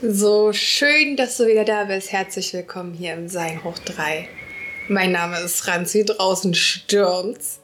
[0.00, 2.12] So schön, dass du wieder da bist.
[2.12, 4.28] Herzlich willkommen hier im Sein hoch 3.
[4.86, 7.58] Mein Name ist Franzi, draußen stürmt's.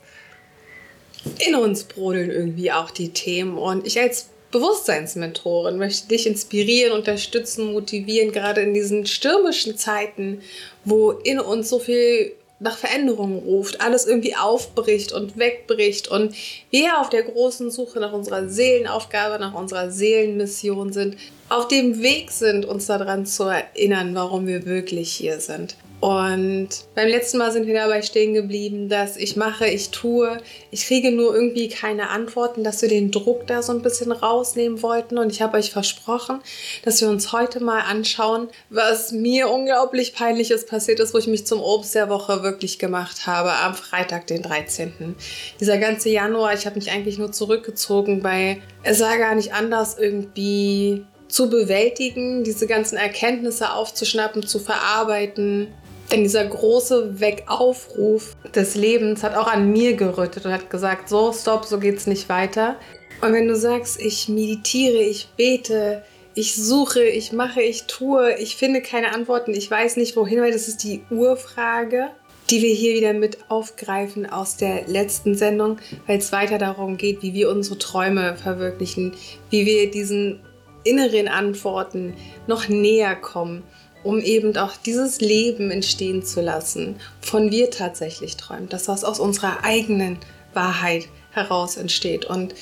[1.46, 7.72] In uns brodeln irgendwie auch die Themen und ich als Bewusstseinsmentorin möchte dich inspirieren, unterstützen,
[7.72, 10.42] motivieren, gerade in diesen stürmischen Zeiten,
[10.84, 16.34] wo in uns so viel nach Veränderungen ruft, alles irgendwie aufbricht und wegbricht und
[16.70, 21.16] wir auf der großen Suche nach unserer Seelenaufgabe, nach unserer Seelenmission sind,
[21.48, 25.76] auf dem Weg sind, uns daran zu erinnern, warum wir wirklich hier sind.
[26.04, 30.36] Und beim letzten Mal sind wir dabei stehen geblieben, dass ich mache, ich tue,
[30.70, 34.82] ich kriege nur irgendwie keine Antworten, dass wir den Druck da so ein bisschen rausnehmen
[34.82, 35.16] wollten.
[35.16, 36.40] Und ich habe euch versprochen,
[36.82, 41.46] dass wir uns heute mal anschauen, was mir unglaublich peinliches passiert ist, wo ich mich
[41.46, 45.14] zum Obst der Woche wirklich gemacht habe, am Freitag, den 13.
[45.58, 49.96] Dieser ganze Januar, ich habe mich eigentlich nur zurückgezogen, weil es war gar nicht anders
[49.98, 55.66] irgendwie zu bewältigen, diese ganzen Erkenntnisse aufzuschnappen, zu verarbeiten.
[56.12, 61.32] Denn dieser große Wegaufruf des Lebens hat auch an mir gerüttet und hat gesagt, so,
[61.32, 62.76] stopp, so geht's nicht weiter.
[63.20, 66.04] Und wenn du sagst, ich meditiere, ich bete,
[66.36, 70.52] ich suche, ich mache, ich tue, ich finde keine Antworten, ich weiß nicht wohin, weil
[70.52, 72.10] das ist die Urfrage,
[72.48, 77.22] die wir hier wieder mit aufgreifen aus der letzten Sendung, weil es weiter darum geht,
[77.22, 79.14] wie wir unsere Träume verwirklichen,
[79.50, 80.38] wie wir diesen
[80.84, 82.14] inneren Antworten
[82.46, 83.64] noch näher kommen
[84.04, 89.18] um eben auch dieses Leben entstehen zu lassen, von wir tatsächlich träumen, das was aus
[89.18, 90.18] unserer eigenen
[90.52, 92.26] Wahrheit heraus entsteht.
[92.26, 92.54] Und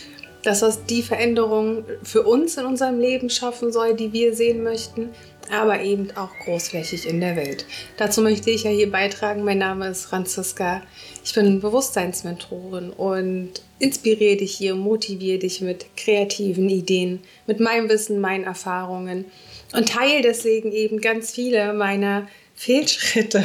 [0.44, 5.10] das was die Veränderung für uns in unserem Leben schaffen soll, die wir sehen möchten,
[5.50, 7.64] aber eben auch großflächig in der Welt.
[7.96, 9.44] Dazu möchte ich ja hier beitragen.
[9.44, 10.82] Mein Name ist Franziska.
[11.24, 18.20] Ich bin Bewusstseinsmentorin und inspiriere dich hier, motiviere dich mit kreativen Ideen, mit meinem Wissen,
[18.20, 19.24] meinen Erfahrungen
[19.72, 23.42] und teile deswegen eben ganz viele meiner Fehlschritte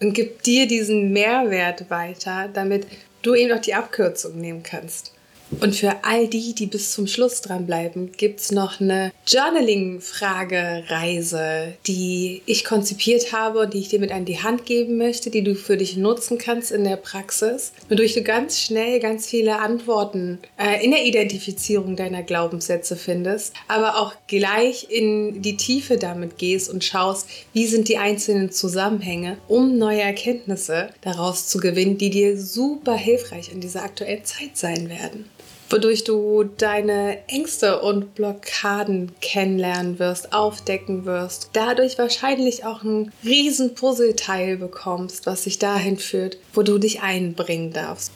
[0.00, 2.86] und gib dir diesen Mehrwert weiter, damit
[3.22, 5.12] du eben auch die Abkürzung nehmen kannst.
[5.60, 12.42] Und für all die, die bis zum Schluss dranbleiben, gibt es noch eine Journaling-Fragereise, die
[12.44, 15.54] ich konzipiert habe und die ich dir mit an die Hand geben möchte, die du
[15.54, 20.84] für dich nutzen kannst in der Praxis, wodurch du ganz schnell ganz viele Antworten äh,
[20.84, 26.84] in der Identifizierung deiner Glaubenssätze findest, aber auch gleich in die Tiefe damit gehst und
[26.84, 32.94] schaust, wie sind die einzelnen Zusammenhänge, um neue Erkenntnisse daraus zu gewinnen, die dir super
[32.94, 35.24] hilfreich in dieser aktuellen Zeit sein werden
[35.70, 43.74] wodurch du deine Ängste und Blockaden kennenlernen wirst, aufdecken wirst, dadurch wahrscheinlich auch ein riesen
[43.74, 48.12] Puzzleteil bekommst, was sich dahin führt, wo du dich einbringen darfst.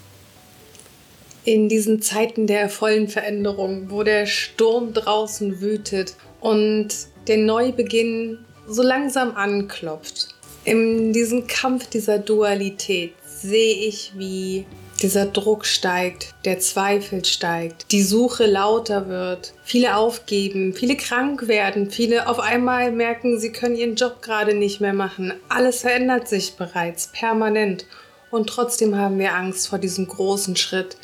[1.44, 6.88] In diesen Zeiten der vollen Veränderung, wo der Sturm draußen wütet und
[7.26, 10.28] der Neubeginn so langsam anklopft,
[10.64, 14.64] in diesem Kampf dieser Dualität sehe ich, wie
[15.02, 21.90] dieser Druck steigt, der Zweifel steigt, die Suche lauter wird, viele aufgeben, viele krank werden,
[21.90, 25.34] viele auf einmal merken, sie können ihren Job gerade nicht mehr machen.
[25.48, 27.86] Alles verändert sich bereits permanent
[28.30, 30.96] und trotzdem haben wir Angst vor diesem großen Schritt,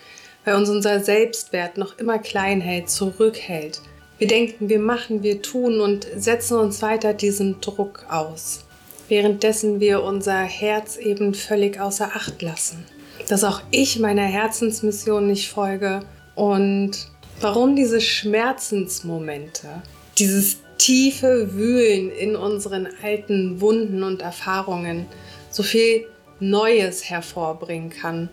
[0.45, 3.81] weil uns unser Selbstwert noch immer klein hält, zurückhält.
[4.19, 8.65] Wir denken, wir machen, wir tun und setzen uns weiter diesem Druck aus,
[9.09, 12.85] währenddessen wir unser Herz eben völlig außer Acht lassen
[13.29, 16.01] dass auch ich meiner Herzensmission nicht folge
[16.35, 16.93] und
[17.41, 19.83] warum diese Schmerzensmomente,
[20.19, 25.07] dieses tiefe Wühlen in unseren alten Wunden und Erfahrungen
[25.51, 26.07] so viel
[26.41, 28.29] Neues hervorbringen kann.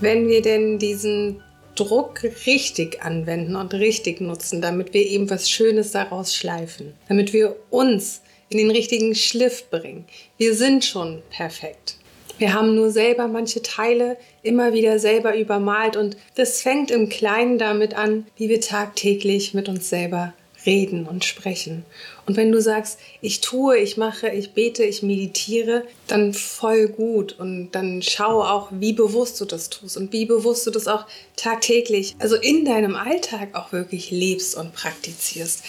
[0.00, 1.42] Wenn wir denn diesen
[1.74, 7.56] Druck richtig anwenden und richtig nutzen, damit wir eben was Schönes daraus schleifen, damit wir
[7.70, 10.04] uns in den richtigen Schliff bringen.
[10.36, 11.96] Wir sind schon perfekt.
[12.38, 17.58] Wir haben nur selber manche Teile immer wieder selber übermalt und das fängt im Kleinen
[17.58, 20.32] damit an, wie wir tagtäglich mit uns selber
[20.66, 21.84] reden und sprechen.
[22.26, 27.38] Und wenn du sagst, ich tue, ich mache, ich bete, ich meditiere, dann voll gut
[27.38, 31.06] und dann schau auch, wie bewusst du das tust und wie bewusst du das auch
[31.36, 35.64] tagtäglich, also in deinem Alltag auch wirklich lebst und praktizierst.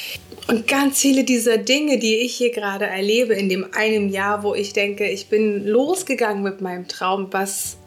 [0.48, 4.54] Und ganz viele dieser Dinge, die ich hier gerade erlebe in dem einen Jahr, wo
[4.54, 7.78] ich denke, ich bin losgegangen mit meinem Traum, was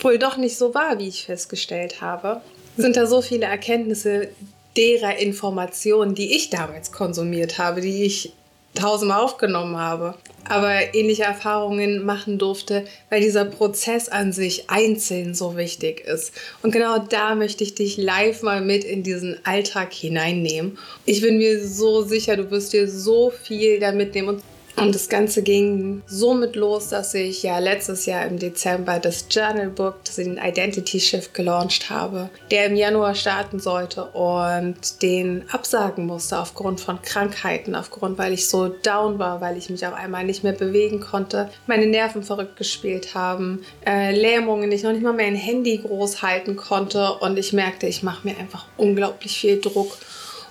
[0.00, 2.40] wohl doch nicht so war, wie ich festgestellt habe,
[2.76, 4.28] sind da so viele Erkenntnisse,
[4.76, 8.32] derer Informationen, die ich damals konsumiert habe, die ich
[8.74, 10.14] tausendmal aufgenommen habe,
[10.44, 16.32] aber ähnliche Erfahrungen machen durfte, weil dieser Prozess an sich einzeln so wichtig ist.
[16.62, 20.78] Und genau da möchte ich dich live mal mit in diesen Alltag hineinnehmen.
[21.04, 24.42] Ich bin mir so sicher, du wirst dir so viel da mitnehmen und
[24.76, 29.68] und das Ganze ging somit los, dass ich ja letztes Jahr im Dezember das Journal
[29.68, 36.38] Book, den Identity Shift gelauncht habe, der im Januar starten sollte und den absagen musste
[36.38, 40.42] aufgrund von Krankheiten, aufgrund, weil ich so down war, weil ich mich auf einmal nicht
[40.42, 45.26] mehr bewegen konnte, meine Nerven verrückt gespielt haben, äh, Lähmungen, ich noch nicht mal mehr
[45.26, 49.98] ein Handy groß halten konnte und ich merkte, ich mache mir einfach unglaublich viel Druck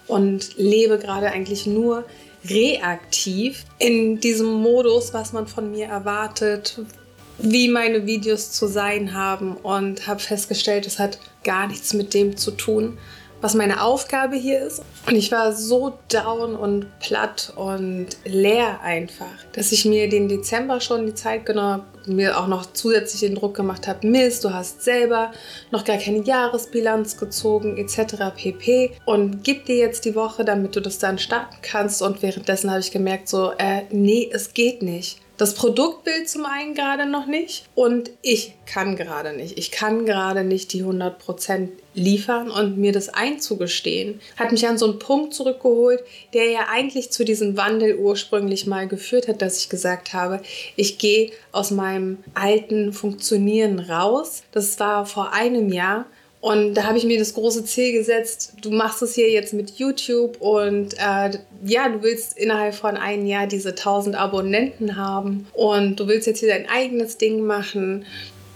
[0.08, 2.04] und lebe gerade eigentlich nur
[2.50, 6.80] reaktiv in diesem Modus, was man von mir erwartet,
[7.38, 12.38] wie meine Videos zu sein haben und habe festgestellt, es hat gar nichts mit dem
[12.38, 12.98] zu tun,
[13.42, 14.84] was meine Aufgabe hier ist.
[15.08, 20.80] Und ich war so down und platt und leer einfach, dass ich mir den Dezember
[20.80, 24.84] schon die Zeit genommen mir auch noch zusätzlich den Druck gemacht habe, Mist, du hast
[24.84, 25.32] selber
[25.72, 28.34] noch gar keine Jahresbilanz gezogen etc.
[28.36, 28.92] pp.
[29.06, 32.02] Und gib dir jetzt die Woche, damit du das dann starten kannst.
[32.02, 36.76] Und währenddessen habe ich gemerkt, so, äh, nee, es geht nicht das Produktbild zum einen
[36.76, 39.58] gerade noch nicht und ich kann gerade nicht.
[39.58, 44.86] Ich kann gerade nicht die 100% liefern und mir das einzugestehen, hat mich an so
[44.86, 46.02] einen Punkt zurückgeholt,
[46.34, 50.42] der ja eigentlich zu diesem Wandel ursprünglich mal geführt hat, dass ich gesagt habe,
[50.76, 54.44] ich gehe aus meinem alten Funktionieren raus.
[54.52, 56.06] Das war vor einem Jahr
[56.42, 59.78] und da habe ich mir das große Ziel gesetzt, du machst es hier jetzt mit
[59.78, 66.00] YouTube und äh, ja, du willst innerhalb von einem Jahr diese 1000 Abonnenten haben und
[66.00, 68.06] du willst jetzt hier dein eigenes Ding machen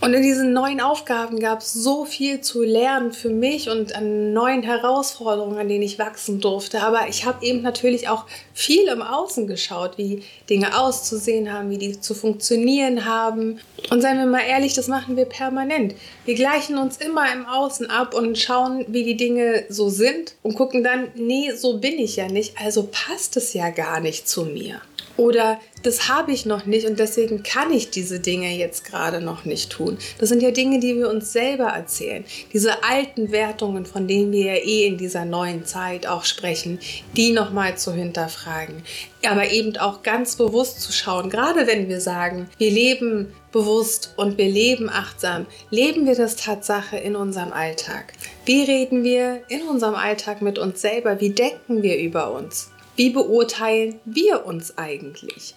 [0.05, 4.33] und in diesen neuen Aufgaben gab es so viel zu lernen für mich und an
[4.33, 6.83] neuen Herausforderungen, an denen ich wachsen durfte.
[6.83, 11.79] Aber ich habe eben natürlich auch viel im Außen geschaut, wie Dinge auszusehen haben, wie
[11.79, 13.59] die zu funktionieren haben.
[13.89, 15.95] Und seien wir mal ehrlich, das machen wir permanent.
[16.25, 20.53] Wir gleichen uns immer im Außen ab und schauen, wie die Dinge so sind und
[20.53, 24.45] gucken dann, nee, so bin ich ja nicht, also passt es ja gar nicht zu
[24.45, 24.81] mir.
[25.17, 29.45] Oder das habe ich noch nicht und deswegen kann ich diese Dinge jetzt gerade noch
[29.45, 29.97] nicht tun.
[30.17, 32.25] Das sind ja Dinge, die wir uns selber erzählen.
[32.53, 36.79] Diese alten Wertungen, von denen wir ja eh in dieser neuen Zeit auch sprechen,
[37.15, 38.83] die nochmal zu hinterfragen.
[39.25, 44.37] Aber eben auch ganz bewusst zu schauen, gerade wenn wir sagen, wir leben bewusst und
[44.37, 48.13] wir leben achtsam, leben wir das Tatsache in unserem Alltag.
[48.45, 51.21] Wie reden wir in unserem Alltag mit uns selber?
[51.21, 52.69] Wie denken wir über uns?
[52.95, 55.53] Wie beurteilen wir uns eigentlich?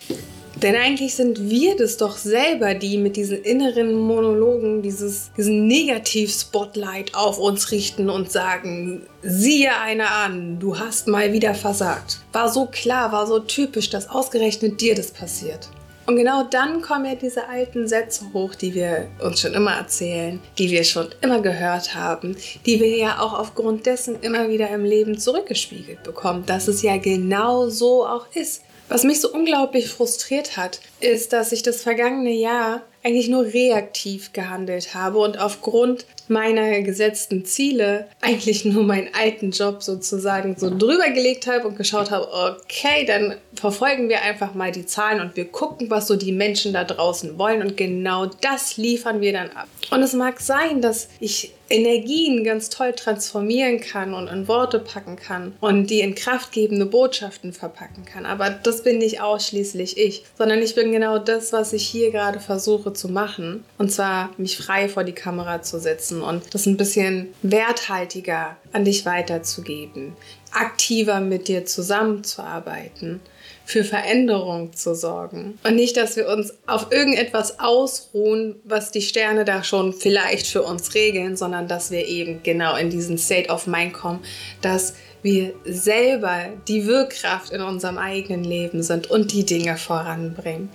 [0.61, 7.15] Denn eigentlich sind wir das doch selber, die mit diesen inneren Monologen dieses, diesen Negativ-Spotlight
[7.15, 12.19] auf uns richten und sagen, siehe einer an, du hast mal wieder versagt.
[12.33, 15.69] War so klar, war so typisch, dass ausgerechnet dir das passiert.
[16.09, 20.41] Und genau dann kommen ja diese alten Sätze hoch, die wir uns schon immer erzählen,
[20.57, 22.35] die wir schon immer gehört haben,
[22.65, 26.97] die wir ja auch aufgrund dessen immer wieder im Leben zurückgespiegelt bekommen, dass es ja
[26.97, 28.63] genau so auch ist.
[28.89, 34.33] Was mich so unglaublich frustriert hat, ist, dass ich das vergangene Jahr eigentlich nur reaktiv
[34.33, 41.11] gehandelt habe und aufgrund meiner gesetzten Ziele eigentlich nur meinen alten Job sozusagen so drüber
[41.11, 45.47] gelegt habe und geschaut habe, okay, dann verfolgen wir einfach mal die Zahlen und wir
[45.47, 49.69] gucken, was so die Menschen da draußen wollen und genau das liefern wir dann ab.
[49.91, 55.17] Und es mag sein, dass ich Energien ganz toll transformieren kann und in Worte packen
[55.17, 58.27] kann und die in kraftgebende Botschaften verpacken kann.
[58.27, 62.41] Aber das bin nicht ausschließlich ich, sondern ich bin genau das, was ich hier gerade
[62.41, 63.65] versuche zu machen.
[63.79, 68.85] Und zwar mich frei vor die Kamera zu setzen und das ein bisschen werthaltiger an
[68.85, 70.17] dich weiterzugeben,
[70.53, 73.21] aktiver mit dir zusammenzuarbeiten
[73.69, 75.59] für Veränderung zu sorgen.
[75.63, 80.63] Und nicht, dass wir uns auf irgendetwas ausruhen, was die Sterne da schon vielleicht für
[80.63, 84.21] uns regeln, sondern dass wir eben genau in diesen State of Mind kommen,
[84.63, 90.71] dass wir selber die Wirkkraft in unserem eigenen Leben sind und die Dinge voranbringen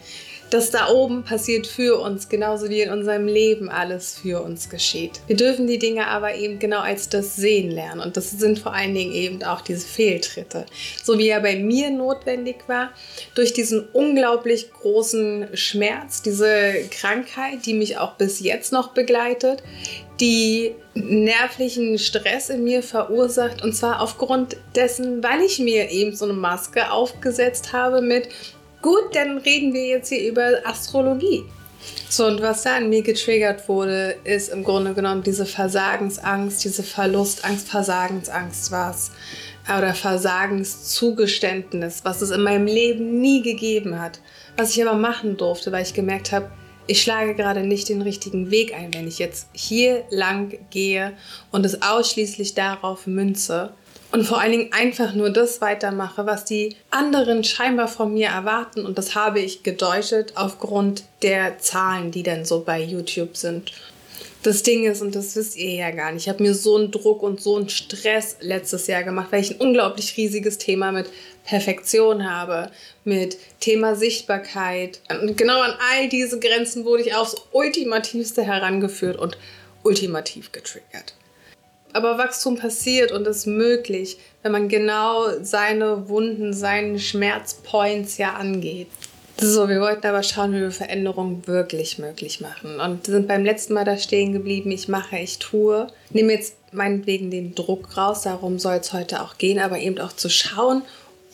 [0.53, 5.19] das da oben passiert für uns, genauso wie in unserem Leben alles für uns geschieht.
[5.25, 8.73] Wir dürfen die Dinge aber eben genau als das sehen lernen und das sind vor
[8.73, 10.67] allen Dingen eben auch diese Fehltritte.
[11.03, 12.91] So wie er bei mir notwendig war,
[13.33, 19.63] durch diesen unglaublich großen Schmerz, diese Krankheit, die mich auch bis jetzt noch begleitet,
[20.19, 26.25] die nervlichen Stress in mir verursacht und zwar aufgrund dessen, weil ich mir eben so
[26.25, 28.29] eine Maske aufgesetzt habe mit
[28.83, 31.45] Gut, dann reden wir jetzt hier über Astrologie.
[32.09, 36.83] So, und was da an mir getriggert wurde, ist im Grunde genommen diese Versagensangst, diese
[36.83, 39.11] Verlustangst, Versagensangst war es.
[39.65, 44.19] Oder Versagenszugeständnis, was es in meinem Leben nie gegeben hat.
[44.57, 46.51] Was ich aber machen durfte, weil ich gemerkt habe,
[46.85, 51.13] ich schlage gerade nicht den richtigen Weg ein, wenn ich jetzt hier lang gehe
[51.51, 53.71] und es ausschließlich darauf münze,
[54.13, 58.85] und vor allen Dingen einfach nur das weitermache, was die anderen scheinbar von mir erwarten.
[58.85, 63.71] Und das habe ich gedeutet aufgrund der Zahlen, die dann so bei YouTube sind.
[64.43, 66.91] Das Ding ist, und das wisst ihr ja gar nicht, ich habe mir so einen
[66.91, 71.09] Druck und so einen Stress letztes Jahr gemacht, weil ich ein unglaublich riesiges Thema mit
[71.43, 72.69] Perfektion habe,
[73.05, 74.99] mit Thema Sichtbarkeit.
[75.09, 79.39] Und genau an all diese Grenzen wurde ich aufs Ultimativste herangeführt und
[79.81, 81.15] ultimativ getriggert.
[81.93, 88.87] Aber Wachstum passiert und ist möglich, wenn man genau seine Wunden, seine Schmerzpoints ja angeht.
[89.37, 92.79] So, wir wollten aber schauen, wie wir Veränderungen wirklich möglich machen.
[92.79, 95.87] Und sind beim letzten Mal da stehen geblieben, ich mache, ich tue.
[96.11, 100.13] Nehme jetzt meinetwegen den Druck raus, darum soll es heute auch gehen, aber eben auch
[100.13, 100.83] zu schauen,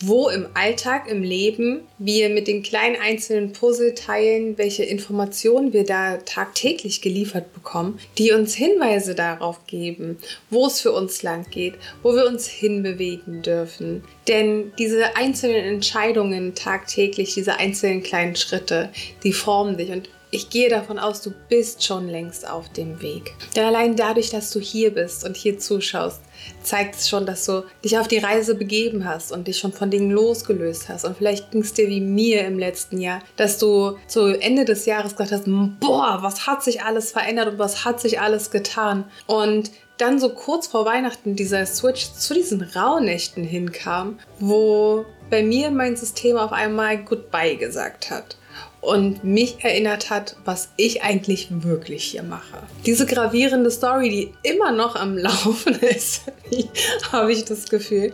[0.02, 6.18] wo im Alltag, im Leben wir mit den kleinen einzelnen Puzzleteilen, welche Informationen wir da
[6.18, 10.18] tagtäglich geliefert bekommen, die uns Hinweise darauf geben,
[10.50, 14.04] wo es für uns lang geht, wo wir uns hinbewegen dürfen.
[14.28, 18.90] Denn diese einzelnen Entscheidungen tagtäglich, diese einzelnen kleinen Schritte,
[19.24, 23.34] die formen dich und ich gehe davon aus, du bist schon längst auf dem Weg.
[23.56, 26.22] Denn allein dadurch, dass du hier bist und hier zuschaust,
[26.64, 29.90] zeigt es schon, dass du dich auf die Reise begeben hast und dich schon von
[29.90, 31.06] Dingen losgelöst hast.
[31.06, 34.86] Und vielleicht ging es dir wie mir im letzten Jahr, dass du zu Ende des
[34.86, 35.46] Jahres gesagt hast,
[35.80, 39.06] boah, was hat sich alles verändert und was hat sich alles getan.
[39.28, 45.72] Und dann so kurz vor Weihnachten dieser Switch zu diesen Rauhnächten hinkam, wo bei mir
[45.72, 48.38] mein System auf einmal Goodbye gesagt hat
[48.82, 52.64] und mich erinnert hat, was ich eigentlich wirklich hier mache.
[52.86, 56.24] Diese gravierende Story, die immer noch am Laufen ist,
[57.12, 58.14] habe ich das Gefühl,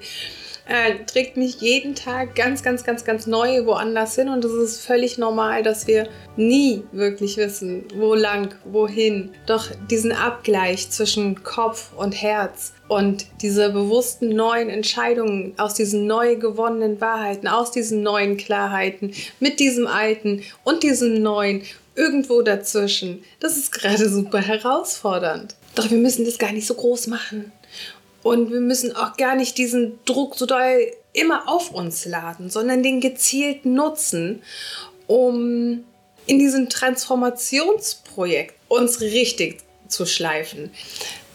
[0.65, 4.85] äh, trägt mich jeden Tag ganz, ganz, ganz, ganz neu woanders hin und es ist
[4.85, 9.31] völlig normal, dass wir nie wirklich wissen, wo lang, wohin.
[9.45, 16.35] Doch diesen Abgleich zwischen Kopf und Herz und diese bewussten neuen Entscheidungen aus diesen neu
[16.35, 21.61] gewonnenen Wahrheiten, aus diesen neuen Klarheiten, mit diesem alten und diesem neuen,
[21.95, 25.55] irgendwo dazwischen, das ist gerade super herausfordernd.
[25.75, 27.51] Doch wir müssen das gar nicht so groß machen.
[28.25, 32.81] Und wir müssen auch gar nicht diesen Druck so doll immer auf uns laden, sondern
[32.81, 34.41] den gezielt nutzen,
[35.05, 35.83] um
[36.25, 40.71] in diesem Transformationsprojekt uns richtig zu schleifen.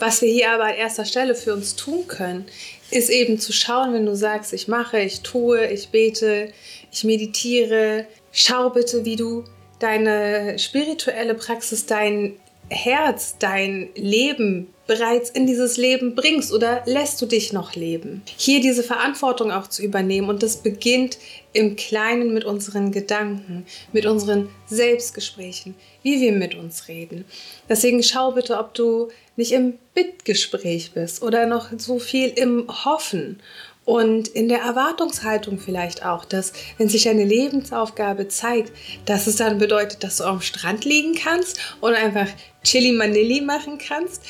[0.00, 2.46] Was wir hier aber an erster Stelle für uns tun können,
[2.90, 6.52] ist eben zu schauen, wenn du sagst, ich mache, ich tue, ich bete,
[6.90, 9.44] ich meditiere, schau bitte, wie du
[9.78, 12.34] deine spirituelle Praxis, dein
[12.68, 18.22] Herz, dein Leben bereits in dieses Leben bringst oder lässt du dich noch leben?
[18.36, 21.16] Hier diese Verantwortung auch zu übernehmen und das beginnt
[21.52, 27.24] im Kleinen mit unseren Gedanken, mit unseren Selbstgesprächen, wie wir mit uns reden.
[27.68, 33.40] Deswegen schau bitte, ob du nicht im Bittgespräch bist oder noch so viel im Hoffen
[33.84, 38.72] und in der Erwartungshaltung vielleicht auch, dass wenn sich deine Lebensaufgabe zeigt,
[39.04, 42.26] dass es dann bedeutet, dass du am Strand liegen kannst und einfach
[42.64, 44.22] Chili Manilli machen kannst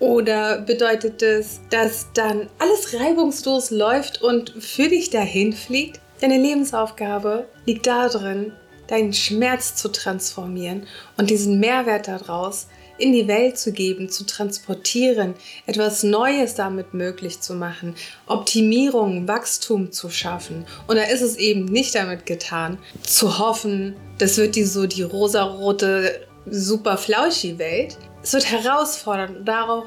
[0.00, 6.00] oder bedeutet es, dass dann alles reibungslos läuft und für dich dahin fliegt?
[6.20, 8.52] Deine Lebensaufgabe liegt darin,
[8.88, 10.86] deinen Schmerz zu transformieren
[11.16, 12.66] und diesen Mehrwert daraus
[12.98, 15.34] in die Welt zu geben, zu transportieren,
[15.66, 17.94] etwas Neues damit möglich zu machen,
[18.26, 20.66] Optimierung, Wachstum zu schaffen.
[20.88, 25.02] Und da ist es eben nicht damit getan, zu hoffen, das wird die so die
[25.02, 29.86] rosarote, super flauschi Welt, es wird herausfordernd und darauf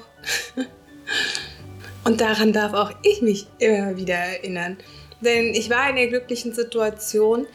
[2.03, 4.77] und daran darf auch ich mich immer wieder erinnern.
[5.21, 7.45] Denn ich war in der glücklichen Situation,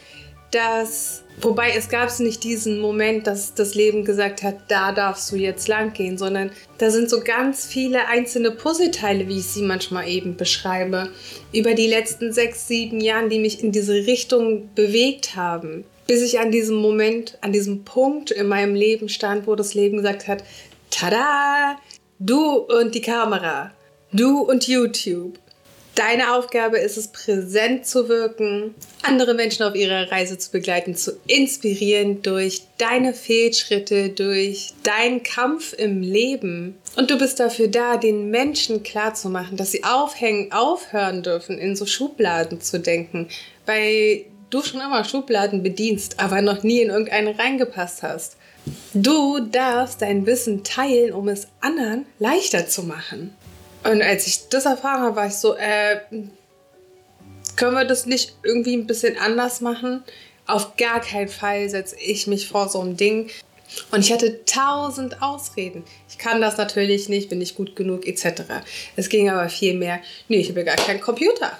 [0.52, 5.36] dass, wobei es gab nicht diesen Moment, dass das Leben gesagt hat, da darfst du
[5.36, 10.08] jetzt lang gehen, sondern da sind so ganz viele einzelne Puzzleteile, wie ich sie manchmal
[10.08, 11.10] eben beschreibe,
[11.52, 15.84] über die letzten sechs, sieben Jahre, die mich in diese Richtung bewegt haben.
[16.06, 19.96] Bis ich an diesem Moment, an diesem Punkt in meinem Leben stand, wo das Leben
[19.96, 20.44] gesagt hat,
[20.90, 21.76] tada,
[22.18, 23.72] du und die Kamera,
[24.12, 25.38] du und YouTube.
[25.96, 31.18] Deine Aufgabe ist es, präsent zu wirken, andere Menschen auf ihrer Reise zu begleiten, zu
[31.26, 36.76] inspirieren durch deine Fehlschritte, durch deinen Kampf im Leben.
[36.96, 41.86] Und du bist dafür da, den Menschen klarzumachen, dass sie aufhängen, aufhören dürfen, in so
[41.86, 43.28] Schubladen zu denken,
[43.64, 48.36] weil du schon immer Schubladen bedienst, aber noch nie in irgendeine reingepasst hast.
[48.94, 53.34] Du darfst dein Wissen teilen, um es anderen leichter zu machen.
[53.84, 56.00] Und als ich das erfahren habe, war ich so, äh,
[57.54, 60.02] können wir das nicht irgendwie ein bisschen anders machen?
[60.46, 63.30] Auf gar keinen Fall setze ich mich vor so ein Ding.
[63.90, 65.84] Und ich hatte tausend Ausreden.
[66.08, 68.42] Ich kann das natürlich nicht, bin nicht gut genug, etc.
[68.94, 71.52] Es ging aber viel mehr, nee, ich habe gar keinen Computer.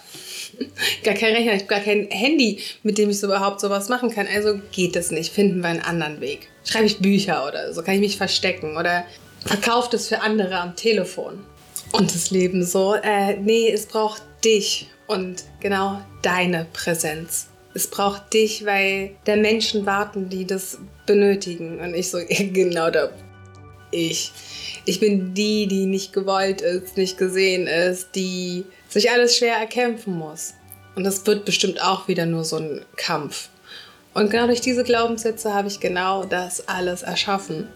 [1.05, 4.27] Gar kein Rechner, gar kein Handy, mit dem ich so überhaupt sowas machen kann.
[4.33, 5.33] Also geht das nicht.
[5.33, 6.49] Finden wir einen anderen Weg.
[6.65, 9.05] Schreibe ich Bücher oder so, kann ich mich verstecken oder
[9.45, 11.45] verkauft es für andere am Telefon.
[11.93, 17.49] Und das Leben so, äh, nee, es braucht dich und genau deine Präsenz.
[17.75, 21.79] Es braucht dich, weil der Menschen warten, die das benötigen.
[21.81, 23.11] Und ich so, genau da.
[23.91, 24.33] Ich.
[24.85, 30.17] Ich bin die, die nicht gewollt ist, nicht gesehen ist, die sich alles schwer erkämpfen
[30.19, 30.55] muss.
[30.95, 33.49] Und das wird bestimmt auch wieder nur so ein Kampf.
[34.15, 37.69] Und genau durch diese Glaubenssätze habe ich genau das alles erschaffen.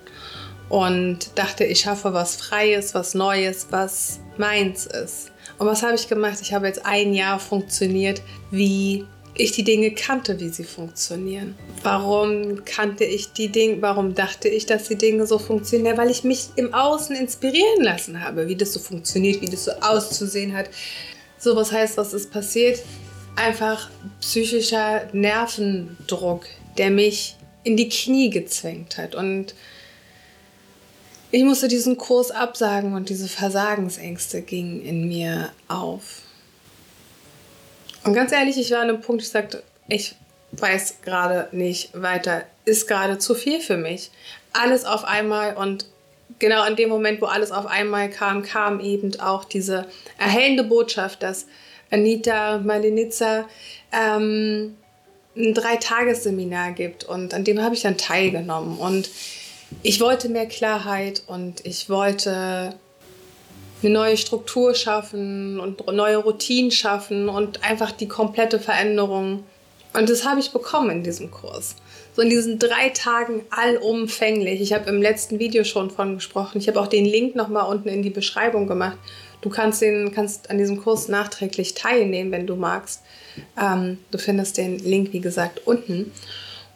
[0.70, 5.32] Und dachte, ich schaffe was Freies, was Neues, was meins ist.
[5.58, 6.38] Und was habe ich gemacht?
[6.40, 9.04] Ich habe jetzt ein Jahr funktioniert, wie
[9.40, 11.56] ich die Dinge kannte, wie sie funktionieren.
[11.82, 13.80] Warum kannte ich die Dinge?
[13.80, 15.96] Warum dachte ich, dass die Dinge so funktionieren?
[15.96, 19.72] Weil ich mich im Außen inspirieren lassen habe, wie das so funktioniert, wie das so
[19.80, 20.68] auszusehen hat.
[21.38, 22.80] So, was heißt, was ist passiert?
[23.36, 29.14] Einfach psychischer Nervendruck, der mich in die Knie gezwängt hat.
[29.14, 29.54] Und
[31.30, 36.22] ich musste diesen Kurs absagen und diese Versagensängste gingen in mir auf.
[38.04, 40.14] Und ganz ehrlich, ich war an einem Punkt, ich sagte, ich
[40.52, 44.10] weiß gerade nicht weiter, ist gerade zu viel für mich.
[44.52, 45.86] Alles auf einmal und
[46.38, 49.86] genau in dem Moment, wo alles auf einmal kam, kam eben auch diese
[50.18, 51.46] erhellende Botschaft, dass
[51.90, 53.48] Anita Malenica
[53.92, 54.76] ähm,
[55.36, 59.10] ein Dreitagesseminar gibt und an dem habe ich dann teilgenommen und
[59.82, 62.74] ich wollte mehr Klarheit und ich wollte
[63.82, 69.44] eine neue Struktur schaffen und neue Routinen schaffen und einfach die komplette Veränderung.
[69.92, 71.76] Und das habe ich bekommen in diesem Kurs.
[72.14, 74.60] So in diesen drei Tagen allumfänglich.
[74.60, 76.58] Ich habe im letzten Video schon von gesprochen.
[76.58, 78.98] Ich habe auch den Link nochmal unten in die Beschreibung gemacht.
[79.40, 83.02] Du kannst, den, kannst an diesem Kurs nachträglich teilnehmen, wenn du magst.
[83.60, 86.12] Ähm, du findest den Link, wie gesagt, unten.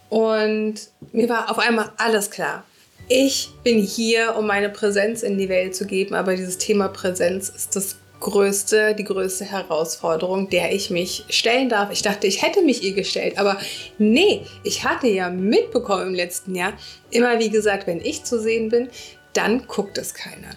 [0.09, 0.75] Und
[1.13, 2.65] mir war auf einmal alles klar
[3.09, 7.49] ich bin hier, um meine Präsenz in die Welt zu geben, aber dieses Thema Präsenz
[7.49, 11.91] ist das größte, die größte Herausforderung, der ich mich stellen darf.
[11.93, 13.59] Ich dachte, ich hätte mich ihr gestellt, aber
[13.99, 16.73] nee, ich hatte ja mitbekommen im letzten Jahr,
[17.11, 18.89] immer wie gesagt, wenn ich zu sehen bin,
[19.35, 20.51] dann guckt es keiner.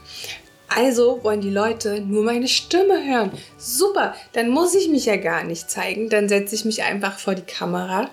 [0.69, 3.31] Also wollen die Leute nur meine Stimme hören.
[3.57, 6.09] Super, dann muss ich mich ja gar nicht zeigen.
[6.09, 8.09] Dann setze ich mich einfach vor die Kamera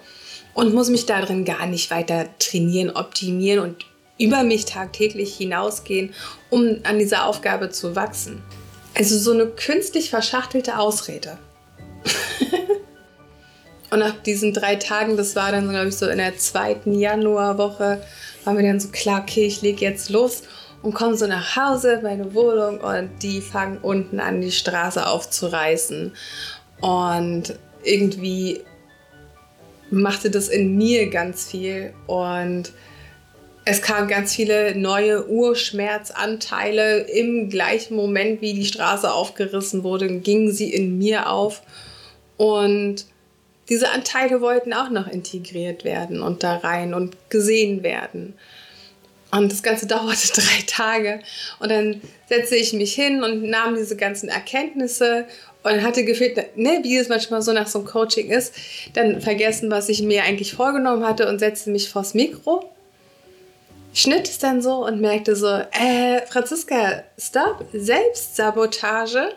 [0.55, 3.85] und muss mich darin gar nicht weiter trainieren, optimieren und
[4.19, 6.15] über mich tagtäglich hinausgehen,
[6.51, 8.43] um an dieser Aufgabe zu wachsen.
[8.97, 11.39] Also so eine künstlich verschachtelte Ausrede.
[13.91, 18.03] und nach diesen drei Tagen, das war dann, glaube ich, so in der zweiten Januarwoche,
[18.45, 20.43] waren wir dann so klar, okay, ich lege jetzt los
[20.83, 26.13] und komme so nach Hause, meine Wohnung und die fangen unten an, die Straße aufzureißen.
[26.81, 28.61] Und irgendwie
[29.91, 32.73] machte das in mir ganz viel und
[33.65, 37.01] es kamen ganz viele neue Urschmerzanteile.
[37.01, 41.63] Im gleichen Moment, wie die Straße aufgerissen wurde, gingen sie in mir auf.
[42.37, 43.07] Und
[43.71, 48.35] diese Anteile wollten auch noch integriert werden und da rein und gesehen werden.
[49.31, 51.21] Und das Ganze dauerte drei Tage.
[51.59, 55.25] Und dann setzte ich mich hin und nahm diese ganzen Erkenntnisse
[55.63, 58.55] und hatte gefühlt, ne, wie es manchmal so nach so einem Coaching ist,
[58.93, 62.74] dann vergessen, was ich mir eigentlich vorgenommen hatte und setzte mich vors Mikro
[63.95, 69.31] schnitt es dann so und merkte so, äh, Franziska, stopp, Selbstsabotage.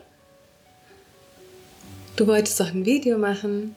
[2.18, 3.76] Du wolltest doch ein Video machen.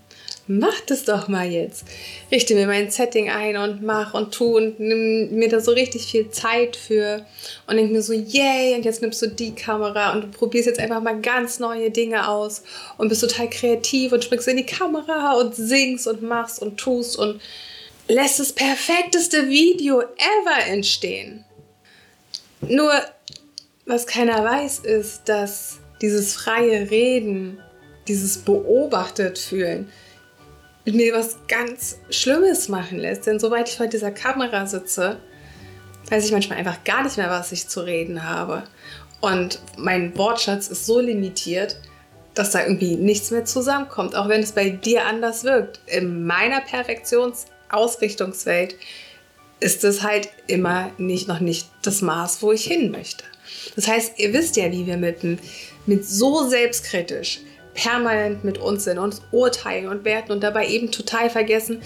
[0.52, 1.84] Mach das doch mal jetzt.
[2.32, 6.06] Richte mir mein Setting ein und mach und tu und nimm mir da so richtig
[6.06, 7.24] viel Zeit für
[7.68, 10.80] und denk mir so, yay, und jetzt nimmst du die Kamera und du probierst jetzt
[10.80, 12.64] einfach mal ganz neue Dinge aus
[12.98, 17.16] und bist total kreativ und springst in die Kamera und singst und machst und tust
[17.16, 17.40] und
[18.10, 21.44] lässt das perfekteste Video ever entstehen.
[22.60, 22.92] Nur,
[23.86, 27.60] was keiner weiß, ist, dass dieses freie Reden,
[28.08, 29.90] dieses beobachtet fühlen,
[30.84, 33.26] mir was ganz Schlimmes machen lässt.
[33.26, 35.20] Denn soweit ich vor dieser Kamera sitze,
[36.08, 38.64] weiß ich manchmal einfach gar nicht mehr, was ich zu reden habe.
[39.20, 41.80] Und mein Wortschatz ist so limitiert,
[42.34, 45.80] dass da irgendwie nichts mehr zusammenkommt, auch wenn es bei dir anders wirkt.
[45.86, 48.76] In meiner Perfektions- Ausrichtungswelt
[49.60, 53.24] ist es halt immer nicht, noch nicht das Maß, wo ich hin möchte.
[53.76, 55.18] Das heißt, ihr wisst ja, wie wir mit,
[55.86, 57.40] mit so selbstkritisch
[57.74, 61.82] permanent mit uns sind, uns urteilen und werten und dabei eben total vergessen,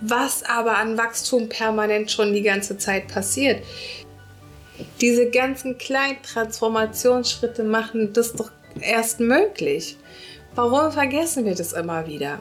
[0.00, 3.62] was aber an Wachstum permanent schon die ganze Zeit passiert.
[5.00, 8.50] Diese ganzen kleinen Transformationsschritte machen das doch
[8.80, 9.96] erst möglich.
[10.54, 12.40] Warum vergessen wir das immer wieder?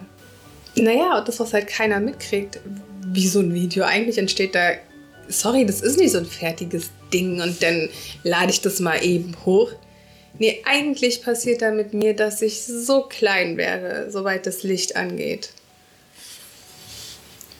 [0.75, 2.59] Naja, und das, was halt keiner mitkriegt,
[3.07, 4.71] wie so ein Video eigentlich entsteht, da,
[5.29, 7.89] sorry, das ist nicht so ein fertiges Ding und dann
[8.23, 9.71] lade ich das mal eben hoch.
[10.37, 15.51] Nee, eigentlich passiert da mit mir, dass ich so klein werde, soweit das Licht angeht.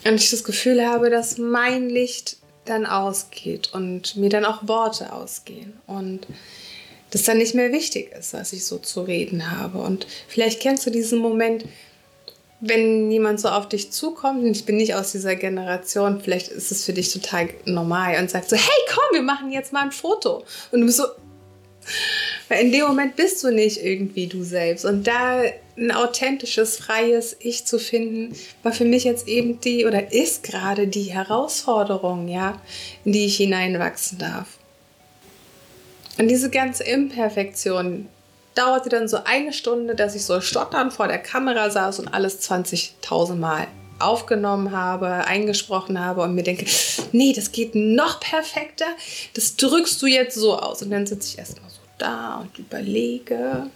[0.04, 5.14] Und ich das Gefühl habe, dass mein Licht dann ausgeht und mir dann auch Worte
[5.14, 5.74] ausgehen.
[5.88, 6.28] Und
[7.12, 9.78] das dann nicht mehr wichtig ist, was ich so zu reden habe.
[9.78, 11.66] Und vielleicht kennst du diesen Moment,
[12.62, 16.72] wenn jemand so auf dich zukommt, und ich bin nicht aus dieser Generation, vielleicht ist
[16.72, 19.92] es für dich total normal und sagt so, hey, komm, wir machen jetzt mal ein
[19.92, 20.44] Foto.
[20.72, 21.06] Und du bist so,
[22.50, 24.86] weil in dem Moment bist du nicht irgendwie du selbst.
[24.86, 25.44] Und da
[25.78, 30.88] ein authentisches, freies Ich zu finden, war für mich jetzt eben die oder ist gerade
[30.88, 32.62] die Herausforderung, ja,
[33.04, 34.48] in die ich hineinwachsen darf.
[36.18, 38.08] Und diese ganze Imperfektion
[38.56, 42.50] dauerte dann so eine Stunde, dass ich so stotternd vor der Kamera saß und alles
[42.50, 43.68] 20.000 Mal
[44.00, 46.66] aufgenommen habe, eingesprochen habe und mir denke,
[47.12, 48.88] nee, das geht noch perfekter,
[49.34, 50.82] das drückst du jetzt so aus.
[50.82, 53.70] Und dann sitze ich erstmal so da und überlege.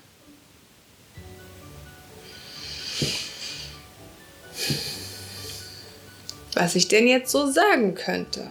[6.55, 8.49] Was ich denn jetzt so sagen könnte.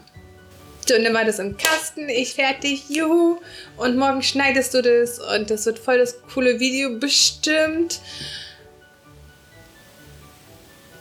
[0.90, 3.38] Und dann war das im Kasten, ich fertig, juhu.
[3.77, 8.01] Und morgen schneidest du das und das wird voll das coole Video bestimmt.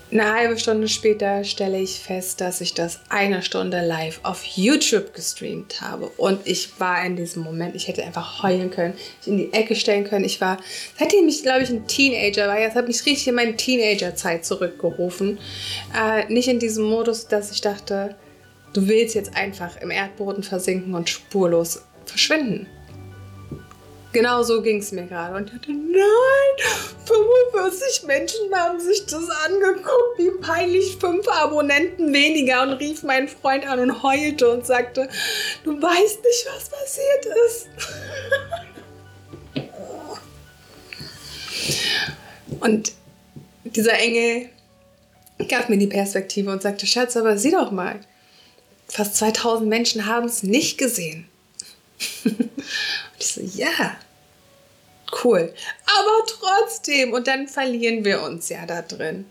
[0.10, 5.14] Eine halbe Stunde später stelle ich fest, dass ich das eine Stunde live auf YouTube
[5.14, 6.08] gestreamt habe.
[6.16, 9.76] Und ich war in diesem Moment, ich hätte einfach heulen können, mich in die Ecke
[9.76, 10.24] stellen können.
[10.24, 10.60] Ich war,
[10.98, 15.40] seitdem ich, glaube ich, ein Teenager war, jetzt hat mich richtig in meine Teenagerzeit zurückgerufen.
[15.94, 18.16] Äh, nicht in diesem Modus, dass ich dachte,
[18.78, 22.68] Du willst jetzt einfach im Erdboden versinken und spurlos verschwinden.
[24.14, 25.36] Genau so ging es mir gerade.
[25.36, 26.04] Und ich dachte, nein,
[27.04, 33.68] 45 Menschen haben sich das angeguckt, wie peinlich, fünf Abonnenten weniger und rief meinen Freund
[33.68, 35.10] an und heulte und sagte,
[35.64, 37.70] du weißt nicht, was passiert ist.
[42.60, 42.92] und
[43.64, 44.50] dieser Engel
[45.50, 48.02] gab mir die Perspektive und sagte, Schatz, aber sieh doch mal,
[48.88, 51.28] fast 2000 Menschen haben es nicht gesehen.
[52.24, 52.52] und
[53.20, 53.98] ich so, ja,
[55.24, 55.54] cool.
[55.86, 59.26] Aber trotzdem, und dann verlieren wir uns ja da drin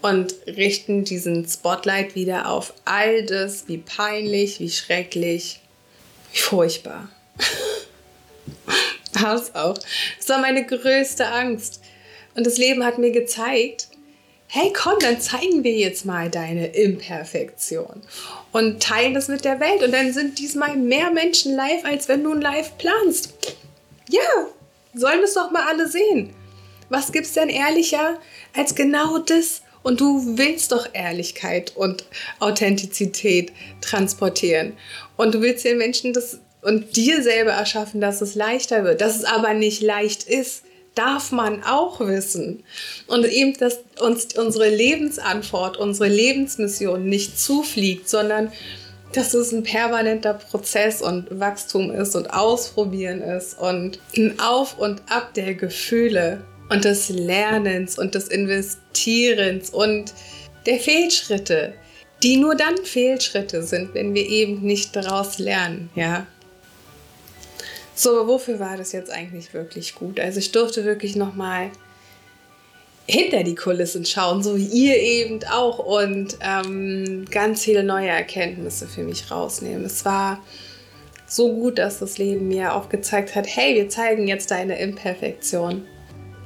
[0.00, 5.60] und richten diesen Spotlight wieder auf all das, wie peinlich, wie schrecklich,
[6.32, 7.08] wie furchtbar.
[9.14, 9.78] Es auch.
[10.18, 11.80] Das war meine größte Angst.
[12.34, 13.86] Und das Leben hat mir gezeigt,
[14.48, 18.02] hey komm, dann zeigen wir jetzt mal deine Imperfektion
[18.52, 19.82] und teilen das mit der Welt.
[19.82, 23.34] Und dann sind diesmal mehr Menschen live, als wenn du ein Live planst.
[24.08, 24.20] Ja,
[24.94, 26.34] sollen es doch mal alle sehen.
[26.88, 28.18] Was gibt's denn ehrlicher
[28.54, 29.62] als genau das?
[29.82, 32.04] Und du willst doch Ehrlichkeit und
[32.38, 34.74] Authentizität transportieren.
[35.16, 39.00] Und du willst den Menschen das und dir selber erschaffen, dass es leichter wird.
[39.00, 40.62] Dass es aber nicht leicht ist
[40.94, 42.62] darf man auch wissen.
[43.06, 48.52] Und eben, dass uns unsere Lebensantwort, unsere Lebensmission nicht zufliegt, sondern
[49.12, 55.02] dass es ein permanenter Prozess und Wachstum ist und Ausprobieren ist und ein Auf und
[55.08, 60.14] Ab der Gefühle und des Lernens und des Investierens und
[60.66, 61.74] der Fehlschritte,
[62.22, 66.26] die nur dann Fehlschritte sind, wenn wir eben nicht daraus lernen, ja.
[67.94, 70.18] So, aber wofür war das jetzt eigentlich wirklich gut?
[70.18, 71.70] Also ich durfte wirklich nochmal
[73.06, 78.86] hinter die Kulissen schauen, so wie ihr eben auch und ähm, ganz viele neue Erkenntnisse
[78.86, 79.84] für mich rausnehmen.
[79.84, 80.40] Es war
[81.26, 85.86] so gut, dass das Leben mir aufgezeigt hat, hey, wir zeigen jetzt deine Imperfektion.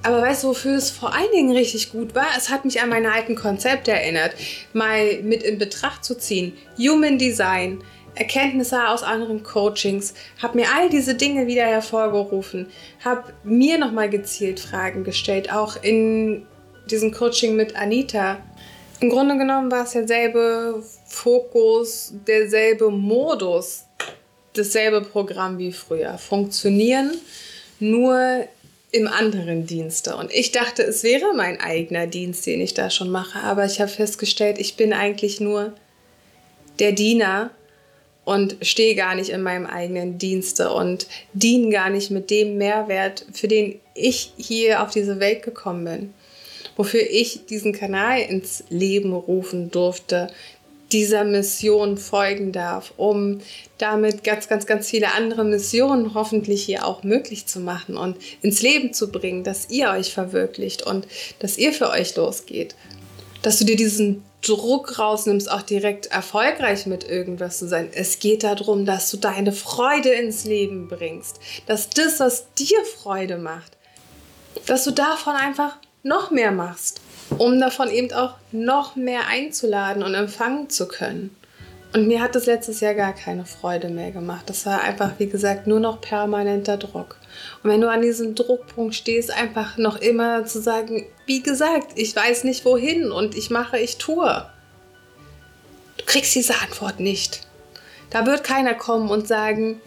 [0.03, 2.29] Aber weißt du, wofür es vor allen Dingen richtig gut war?
[2.37, 4.33] Es hat mich an meine alten Konzepte erinnert,
[4.73, 6.53] mal mit in Betracht zu ziehen.
[6.79, 7.83] Human Design,
[8.17, 12.67] Erkenntnisse aus anderen Coachings, habe mir all diese Dinge wieder hervorgerufen,
[13.05, 16.47] habe mir nochmal gezielt Fragen gestellt, auch in
[16.91, 18.39] diesem Coaching mit Anita.
[19.01, 23.85] Im Grunde genommen war es derselbe Fokus, derselbe Modus,
[24.55, 26.17] dasselbe Programm wie früher.
[26.17, 27.13] Funktionieren
[27.79, 28.47] nur
[28.93, 30.17] im anderen Dienste.
[30.17, 33.79] Und ich dachte, es wäre mein eigener Dienst, den ich da schon mache, aber ich
[33.79, 35.75] habe festgestellt, ich bin eigentlich nur
[36.79, 37.51] der Diener
[38.27, 43.25] und stehe gar nicht in meinem eigenen Dienste und diene gar nicht mit dem Mehrwert,
[43.33, 46.15] für den ich hier auf diese Welt gekommen bin,
[46.77, 50.27] wofür ich diesen Kanal ins Leben rufen durfte,
[50.91, 53.39] dieser Mission folgen darf, um
[53.79, 58.61] damit ganz, ganz, ganz viele andere Missionen hoffentlich hier auch möglich zu machen und ins
[58.61, 61.07] Leben zu bringen, dass ihr euch verwirklicht und
[61.39, 62.75] dass ihr für euch losgeht.
[63.43, 67.91] Dass du dir diesen Druck rausnimmst, auch direkt erfolgreich mit irgendwas zu sein.
[67.93, 73.39] Es geht darum, dass du deine Freude ins Leben bringst, dass das, was dir Freude
[73.39, 73.73] macht,
[74.67, 80.15] dass du davon einfach noch mehr machst um davon eben auch noch mehr einzuladen und
[80.15, 81.37] empfangen zu können.
[81.97, 84.51] Und mir hat das letztes Jahr gar keine Freude mehr gemacht.
[84.51, 87.17] Das war einfach, wie gesagt, nur noch permanenter Druck.
[87.63, 92.15] Und wenn du an diesem Druckpunkt stehst, einfach noch immer zu sagen, wie gesagt, ich
[92.15, 94.45] weiß nicht wohin und ich mache, ich tue.
[95.97, 97.47] Du kriegst diese Antwort nicht.
[98.11, 99.81] Da wird keiner kommen und sagen,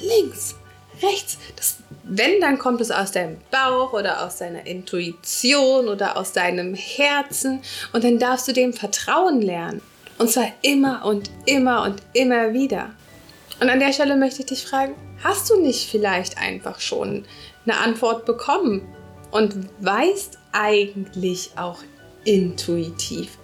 [0.00, 0.54] links,
[1.02, 1.38] rechts.
[1.56, 6.76] Das, wenn, dann kommt es aus deinem Bauch oder aus deiner Intuition oder aus deinem
[6.76, 9.82] Herzen und dann darfst du dem vertrauen lernen.
[10.18, 12.90] Und zwar immer und immer und immer wieder.
[13.60, 17.24] Und an der Stelle möchte ich dich fragen, hast du nicht vielleicht einfach schon
[17.64, 18.82] eine Antwort bekommen
[19.30, 21.78] und weißt eigentlich auch
[22.24, 23.38] intuitiv,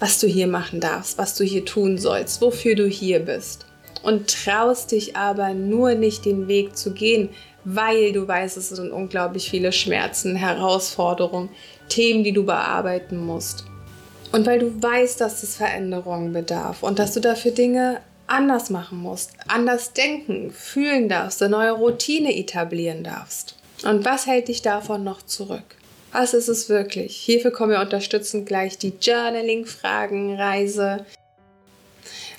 [0.00, 3.66] was du hier machen darfst, was du hier tun sollst, wofür du hier bist?
[4.04, 7.30] und traust dich aber nur nicht den Weg zu gehen,
[7.64, 11.48] weil du weißt, es sind unglaublich viele Schmerzen, Herausforderungen,
[11.88, 13.64] Themen, die du bearbeiten musst.
[14.34, 18.98] Und weil du weißt, dass es Veränderungen bedarf und dass du dafür Dinge anders machen
[18.98, 23.54] musst, anders denken, fühlen darfst, eine neue Routine etablieren darfst.
[23.84, 25.76] Und was hält dich davon noch zurück?
[26.10, 27.14] Was ist es wirklich?
[27.14, 31.06] Hierfür kommen wir unterstützend gleich die Journaling-Fragen-Reise.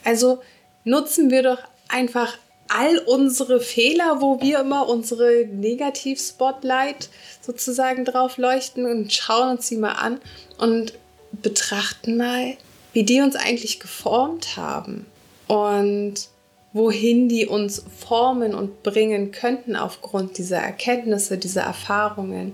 [0.04, 0.42] Also
[0.84, 7.08] nutzen wir doch einfach all unsere Fehler, wo wir immer unsere Negativ-Spotlight
[7.40, 10.20] sozusagen drauf leuchten und schauen uns die mal an
[10.58, 10.92] und
[11.42, 12.56] betrachten mal,
[12.94, 15.06] wie die uns eigentlich geformt haben
[15.48, 16.30] und
[16.74, 22.54] wohin die uns formen und bringen könnten aufgrund dieser Erkenntnisse, dieser Erfahrungen,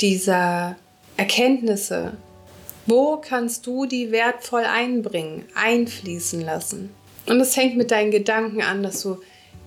[0.00, 0.76] dieser
[1.16, 2.14] Erkenntnisse.
[2.86, 6.90] Wo kannst du die wertvoll einbringen, einfließen lassen?
[7.26, 9.18] Und es fängt mit deinen Gedanken an, dass du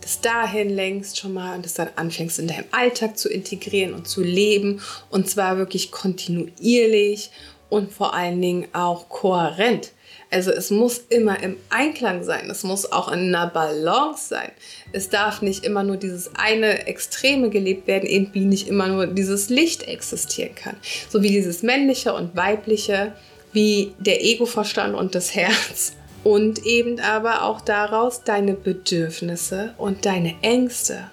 [0.01, 4.07] das dahin lenkst schon mal und das dann anfängst in deinem Alltag zu integrieren und
[4.07, 7.31] zu leben und zwar wirklich kontinuierlich
[7.69, 9.91] und vor allen Dingen auch kohärent.
[10.29, 14.51] Also es muss immer im Einklang sein, es muss auch in einer Balance sein.
[14.91, 19.07] Es darf nicht immer nur dieses eine Extreme gelebt werden, eben wie nicht immer nur
[19.07, 20.75] dieses Licht existieren kann.
[21.09, 23.13] So wie dieses männliche und weibliche,
[23.53, 30.35] wie der Ego-Verstand und das Herz und eben aber auch daraus deine Bedürfnisse und deine
[30.41, 31.09] Ängste.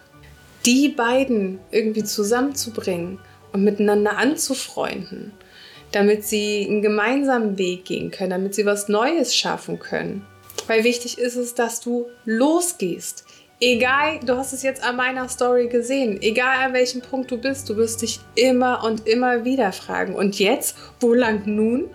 [0.67, 3.21] Die beiden irgendwie zusammenzubringen
[3.53, 5.33] und miteinander anzufreunden,
[5.93, 10.27] damit sie einen gemeinsamen Weg gehen können, damit sie was Neues schaffen können.
[10.67, 13.25] Weil wichtig ist es, dass du losgehst.
[13.61, 17.69] Egal, du hast es jetzt an meiner Story gesehen, egal an welchem Punkt du bist,
[17.69, 20.15] du wirst dich immer und immer wieder fragen.
[20.15, 21.89] Und jetzt, wo lang nun?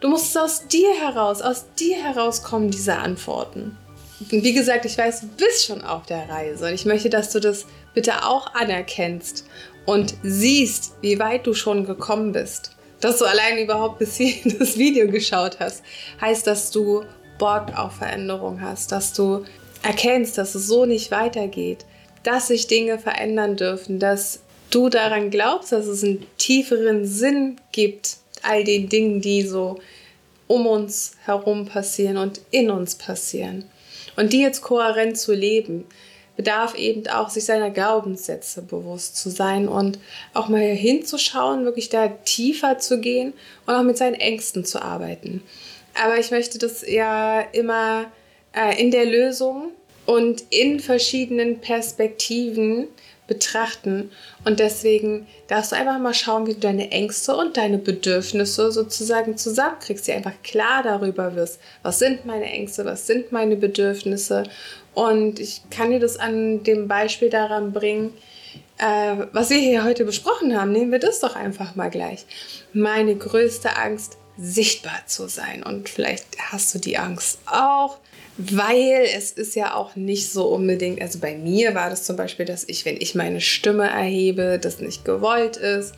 [0.00, 3.76] Du musst es aus dir heraus, aus dir herauskommen, diese Antworten.
[4.20, 7.30] Und wie gesagt, ich weiß, du bist schon auf der Reise und ich möchte, dass
[7.30, 9.46] du das bitte auch anerkennst
[9.86, 12.76] und siehst, wie weit du schon gekommen bist.
[13.04, 15.82] Dass du allein überhaupt bis hierhin das Video geschaut hast,
[16.22, 17.04] heißt, dass du
[17.38, 19.44] Bock auf Veränderung hast, dass du
[19.82, 21.84] erkennst, dass es so nicht weitergeht,
[22.22, 24.40] dass sich Dinge verändern dürfen, dass
[24.70, 29.80] du daran glaubst, dass es einen tieferen Sinn gibt all den Dingen, die so
[30.46, 33.66] um uns herum passieren und in uns passieren.
[34.16, 35.84] Und die jetzt kohärent zu leben,
[36.36, 39.98] bedarf eben auch, sich seiner Glaubenssätze bewusst zu sein und
[40.32, 43.32] auch mal hinzuschauen, wirklich da tiefer zu gehen
[43.66, 45.42] und auch mit seinen Ängsten zu arbeiten.
[45.94, 48.06] Aber ich möchte das ja immer
[48.52, 49.70] äh, in der Lösung
[50.06, 52.88] und in verschiedenen Perspektiven
[53.26, 54.10] betrachten.
[54.44, 59.36] Und deswegen darfst du einfach mal schauen, wie du deine Ängste und deine Bedürfnisse sozusagen
[59.36, 64.44] zusammenkriegst, die einfach klar darüber wirst, was sind meine Ängste, was sind meine Bedürfnisse.
[64.94, 68.14] Und ich kann dir das an dem Beispiel daran bringen,
[68.78, 70.72] äh, was wir hier heute besprochen haben.
[70.72, 72.24] Nehmen wir das doch einfach mal gleich.
[72.72, 75.62] Meine größte Angst, sichtbar zu sein.
[75.62, 77.98] Und vielleicht hast du die Angst auch
[78.36, 82.46] weil es ist ja auch nicht so unbedingt, also bei mir war das zum Beispiel,
[82.46, 85.94] dass ich, wenn ich meine Stimme erhebe, das nicht gewollt ist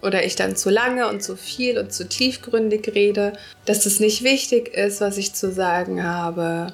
[0.00, 3.32] oder ich dann zu lange und zu viel und zu tiefgründig rede,
[3.64, 6.68] dass es nicht wichtig ist, was ich zu sagen habe.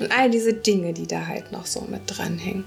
[0.00, 2.64] Und all diese Dinge, die da halt noch so mit dranhängen.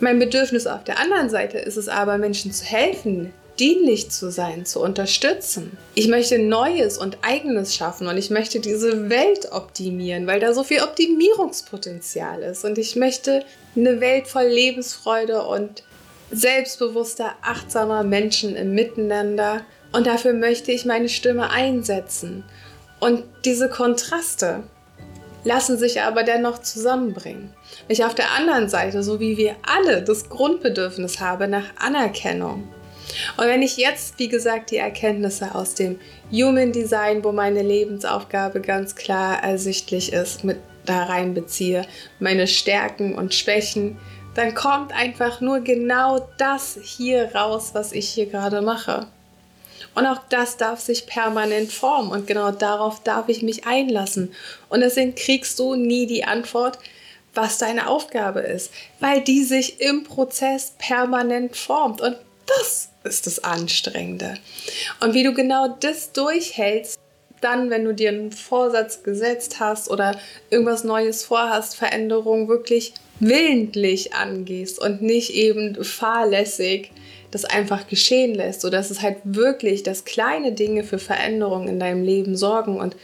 [0.00, 4.66] Mein Bedürfnis auf der anderen Seite ist es aber, Menschen zu helfen, dienlich zu sein,
[4.66, 5.76] zu unterstützen.
[5.94, 10.64] Ich möchte Neues und Eigenes schaffen und ich möchte diese Welt optimieren, weil da so
[10.64, 12.64] viel Optimierungspotenzial ist.
[12.64, 13.44] Und ich möchte
[13.76, 15.84] eine Welt voll Lebensfreude und
[16.30, 19.62] selbstbewusster, achtsamer Menschen im Miteinander.
[19.92, 22.44] Und dafür möchte ich meine Stimme einsetzen.
[22.98, 24.64] Und diese Kontraste
[25.44, 27.52] lassen sich aber dennoch zusammenbringen.
[27.88, 32.68] Ich auf der anderen Seite, so wie wir alle, das Grundbedürfnis habe nach Anerkennung.
[33.36, 35.98] Und wenn ich jetzt, wie gesagt, die Erkenntnisse aus dem
[36.32, 41.86] Human Design, wo meine Lebensaufgabe ganz klar ersichtlich ist, mit da reinbeziehe,
[42.18, 43.98] meine Stärken und Schwächen,
[44.34, 49.06] dann kommt einfach nur genau das hier raus, was ich hier gerade mache.
[49.94, 54.32] Und auch das darf sich permanent formen und genau darauf darf ich mich einlassen.
[54.68, 56.78] Und deswegen kriegst du nie die Antwort,
[57.34, 62.00] was deine Aufgabe ist, weil die sich im Prozess permanent formt.
[62.00, 64.34] Und das ist das Anstrengende.
[65.00, 66.98] Und wie du genau das durchhältst,
[67.40, 70.18] dann, wenn du dir einen Vorsatz gesetzt hast oder
[70.50, 76.90] irgendwas Neues vorhast, Veränderung wirklich willentlich angehst und nicht eben fahrlässig
[77.34, 82.04] das einfach geschehen lässt, sodass es halt wirklich, dass kleine Dinge für Veränderungen in deinem
[82.04, 82.96] Leben sorgen und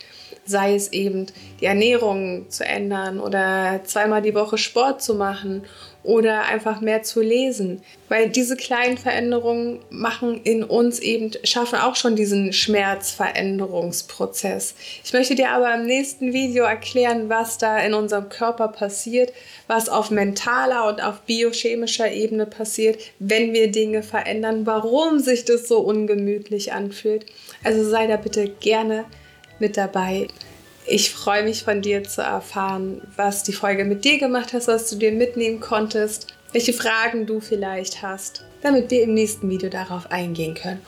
[0.44, 1.26] sei es eben
[1.60, 5.62] die Ernährung zu ändern oder zweimal die Woche Sport zu machen
[6.02, 11.94] oder einfach mehr zu lesen, weil diese kleinen Veränderungen machen in uns eben, schaffen auch
[11.94, 14.74] schon diesen Schmerzveränderungsprozess.
[15.04, 19.34] Ich möchte dir aber im nächsten Video erklären, was da in unserem Körper passiert,
[19.66, 25.68] was auf mentaler und auf biochemischer Ebene passiert, wenn wir Dinge verändern, warum sich das
[25.68, 27.26] so ungemütlich anfühlt.
[27.62, 29.04] Also sei da bitte gerne
[29.58, 30.28] mit dabei.
[30.86, 34.88] Ich freue mich von dir zu erfahren, was die Folge mit dir gemacht hat, was
[34.90, 40.10] du dir mitnehmen konntest, welche Fragen du vielleicht hast, damit wir im nächsten Video darauf
[40.10, 40.80] eingehen können.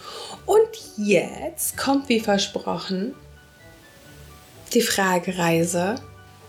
[0.46, 3.14] Und jetzt kommt wie versprochen
[4.74, 5.96] die Fragereise,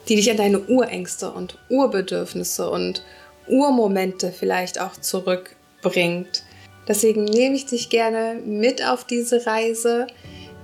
[0.08, 3.04] die dich an deine Urängste und Urbedürfnisse und
[3.48, 6.44] Urmomente vielleicht auch zurückbringt.
[6.88, 10.08] Deswegen nehme ich dich gerne mit auf diese Reise.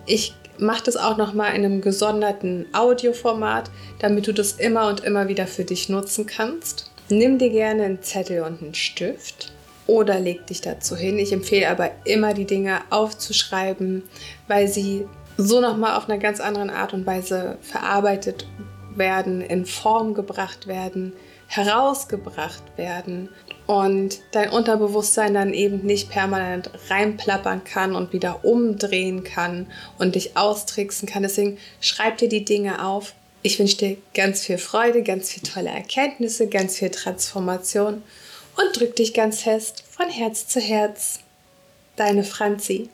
[0.06, 3.70] Ich mach das auch noch mal in einem gesonderten Audioformat,
[4.00, 6.92] damit du das immer und immer wieder für dich nutzen kannst.
[7.10, 9.52] Nimm dir gerne einen Zettel und einen Stift
[9.88, 11.18] oder leg dich dazu hin.
[11.18, 14.04] Ich empfehle aber immer die Dinge aufzuschreiben,
[14.48, 18.46] weil sie so noch mal auf einer ganz anderen Art und Weise verarbeitet
[18.96, 21.14] werden, in Form gebracht werden,
[21.48, 23.30] herausgebracht werden
[23.70, 29.68] und dein Unterbewusstsein dann eben nicht permanent reinplappern kann und wieder umdrehen kann
[30.00, 31.22] und dich austricksen kann.
[31.22, 33.14] Deswegen schreib dir die Dinge auf.
[33.44, 38.02] Ich wünsche dir ganz viel Freude, ganz viel tolle Erkenntnisse, ganz viel Transformation
[38.58, 41.20] und drück dich ganz fest von Herz zu Herz.
[41.96, 42.90] Deine Franzi.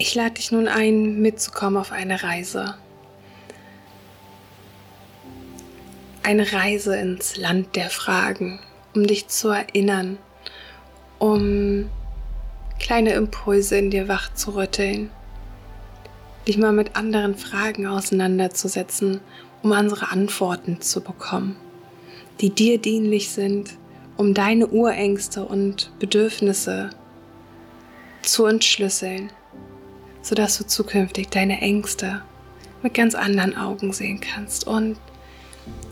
[0.00, 2.76] Ich lade dich nun ein, mitzukommen auf eine Reise.
[6.22, 8.60] Eine Reise ins Land der Fragen,
[8.94, 10.18] um dich zu erinnern,
[11.18, 11.90] um
[12.78, 15.10] kleine Impulse in dir wach zu rütteln,
[16.46, 19.20] dich mal mit anderen Fragen auseinanderzusetzen,
[19.64, 21.56] um unsere Antworten zu bekommen,
[22.40, 23.70] die dir dienlich sind,
[24.16, 26.90] um deine Urängste und Bedürfnisse
[28.22, 29.32] zu entschlüsseln
[30.22, 32.22] sodass du zukünftig deine Ängste
[32.82, 34.98] mit ganz anderen Augen sehen kannst und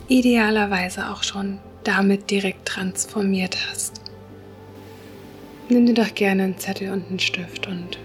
[0.08, 4.00] idealerweise auch schon damit direkt transformiert hast.
[5.68, 7.98] Nimm dir doch gerne einen Zettel und einen Stift und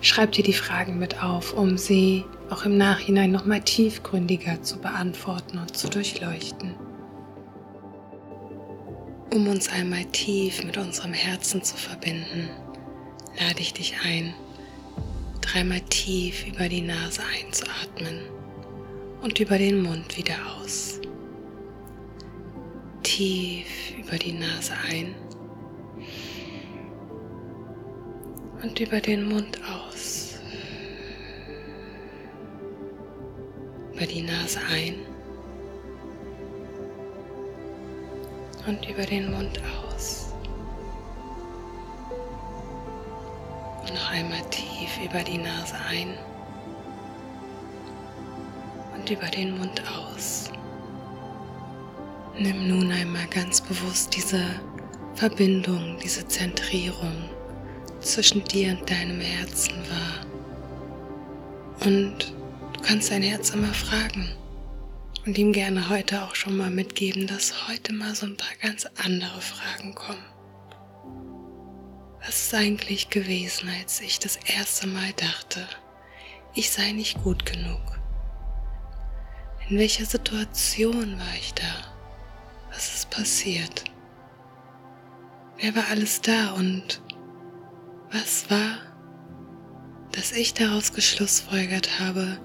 [0.00, 5.58] schreib dir die Fragen mit auf, um sie auch im Nachhinein nochmal tiefgründiger zu beantworten
[5.58, 6.74] und zu durchleuchten.
[9.32, 12.48] Um uns einmal tief mit unserem Herzen zu verbinden,
[13.38, 14.34] lade ich dich ein,
[15.40, 18.20] dreimal tief über die Nase einzuatmen
[19.22, 21.00] und über den Mund wieder aus.
[23.02, 23.66] Tief
[23.98, 25.14] über die Nase ein
[28.62, 30.38] und über den Mund aus.
[33.94, 34.94] Über die Nase ein
[38.66, 40.27] und über den Mund aus.
[43.92, 46.16] Noch einmal tief über die Nase ein
[48.94, 50.50] und über den Mund aus.
[52.38, 54.42] Nimm nun einmal ganz bewusst diese
[55.14, 57.28] Verbindung, diese Zentrierung
[58.00, 60.26] zwischen dir und deinem Herzen wahr.
[61.86, 62.32] Und
[62.74, 64.28] du kannst dein Herz immer fragen
[65.26, 68.86] und ihm gerne heute auch schon mal mitgeben, dass heute mal so ein paar ganz
[69.04, 70.37] andere Fragen kommen.
[72.20, 75.66] Was ist eigentlich gewesen, als ich das erste Mal dachte,
[76.54, 77.80] ich sei nicht gut genug?
[79.68, 81.94] In welcher Situation war ich da?
[82.70, 83.84] Was ist passiert?
[85.58, 87.02] Wer war alles da und
[88.10, 88.78] was war,
[90.12, 92.40] dass ich daraus geschlussfolgert habe,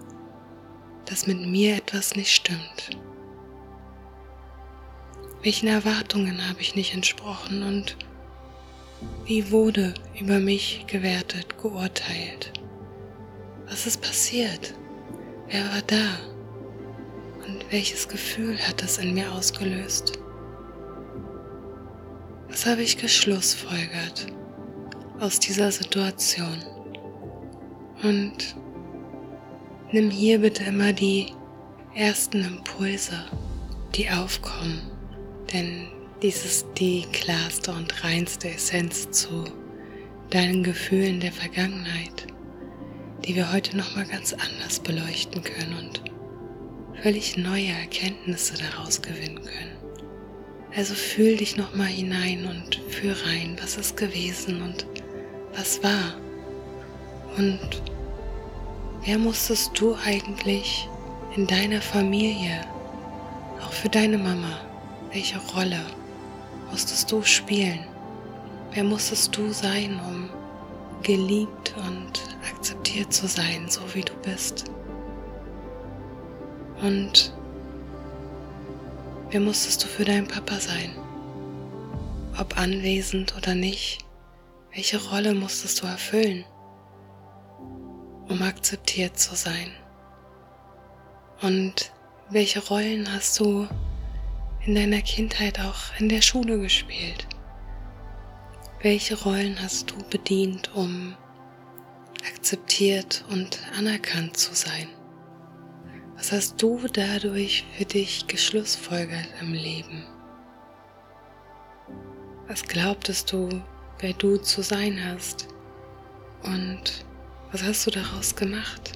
[1.06, 2.98] dass mit mir etwas nicht stimmt?
[5.42, 7.98] Welchen Erwartungen habe ich nicht entsprochen und
[9.26, 12.52] wie wurde über mich gewertet, geurteilt?
[13.70, 14.74] Was ist passiert?
[15.50, 16.20] Wer war da?
[17.48, 20.20] Und welches Gefühl hat das in mir ausgelöst?
[22.50, 24.28] Was habe ich geschlussfolgert
[25.20, 26.64] aus dieser Situation?
[28.04, 28.56] Und
[29.92, 31.34] nimm hier bitte immer die
[31.96, 33.26] ersten Impulse,
[33.96, 34.82] die aufkommen,
[35.52, 35.88] denn
[36.24, 39.44] dies ist die klarste und reinste Essenz zu
[40.30, 42.28] deinen Gefühlen der Vergangenheit,
[43.26, 46.02] die wir heute nochmal ganz anders beleuchten können und
[47.02, 49.78] völlig neue Erkenntnisse daraus gewinnen können.
[50.74, 54.86] Also fühl dich nochmal hinein und fühl rein, was ist gewesen und
[55.54, 56.16] was war.
[57.38, 57.82] Und
[59.04, 60.88] wer musstest du eigentlich
[61.36, 62.62] in deiner Familie,
[63.62, 64.62] auch für deine Mama,
[65.12, 65.82] welche Rolle
[66.74, 67.86] musstest du spielen?
[68.72, 70.28] Wer musstest du sein, um
[71.04, 74.72] geliebt und akzeptiert zu sein, so wie du bist?
[76.82, 77.32] Und
[79.30, 80.96] wer musstest du für deinen Papa sein?
[82.40, 84.04] Ob anwesend oder nicht,
[84.74, 86.44] welche Rolle musstest du erfüllen,
[88.30, 89.70] um akzeptiert zu sein?
[91.40, 91.92] Und
[92.32, 93.68] welche Rollen hast du
[94.66, 97.28] in deiner Kindheit auch in der Schule gespielt?
[98.82, 101.16] Welche Rollen hast du bedient, um
[102.26, 104.88] akzeptiert und anerkannt zu sein?
[106.16, 110.06] Was hast du dadurch für dich geschlussfolgert im Leben?
[112.48, 113.50] Was glaubtest du,
[114.00, 115.48] wer du zu sein hast?
[116.44, 117.06] Und
[117.52, 118.94] was hast du daraus gemacht?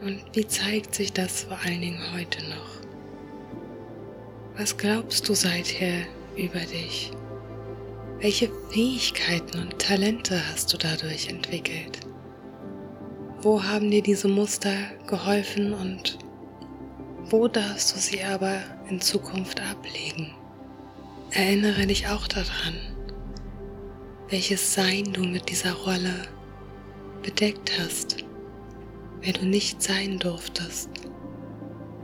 [0.00, 2.75] Und wie zeigt sich das vor allen Dingen heute noch?
[4.58, 7.10] Was glaubst du seither über dich?
[8.20, 12.00] Welche Fähigkeiten und Talente hast du dadurch entwickelt?
[13.42, 14.72] Wo haben dir diese Muster
[15.06, 16.18] geholfen und
[17.28, 20.34] wo darfst du sie aber in Zukunft ablegen?
[21.32, 22.76] Erinnere dich auch daran,
[24.30, 26.14] welches Sein du mit dieser Rolle
[27.22, 28.24] bedeckt hast,
[29.20, 30.88] wer du nicht sein durftest.